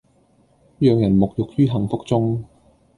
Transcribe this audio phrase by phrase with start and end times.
[0.79, 2.43] 讓人沐浴於幸福中